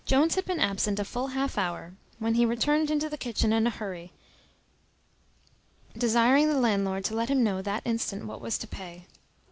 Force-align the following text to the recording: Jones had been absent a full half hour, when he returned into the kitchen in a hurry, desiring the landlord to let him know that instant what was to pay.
Jones 0.03 0.33
had 0.33 0.45
been 0.45 0.59
absent 0.59 0.97
a 0.97 1.05
full 1.05 1.27
half 1.27 1.59
hour, 1.59 1.93
when 2.17 2.33
he 2.33 2.43
returned 2.43 2.89
into 2.89 3.07
the 3.07 3.19
kitchen 3.19 3.53
in 3.53 3.67
a 3.67 3.69
hurry, 3.69 4.11
desiring 5.95 6.47
the 6.47 6.57
landlord 6.59 7.05
to 7.05 7.13
let 7.13 7.29
him 7.29 7.43
know 7.43 7.61
that 7.61 7.83
instant 7.85 8.25
what 8.25 8.41
was 8.41 8.57
to 8.57 8.67
pay. 8.67 9.05